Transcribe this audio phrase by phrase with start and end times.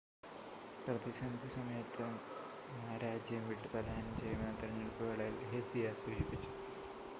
[0.85, 2.07] പ്രതിസന്ധി സമയത്ത്
[2.77, 6.51] മാ രാജ്യം വിട്ട് പലായനം ചെയ്യുമെന്ന് തെരഞ്ഞെടുപ്പ് വേളയിൽ ഹെസിയ സൂചിപ്പിച്ചു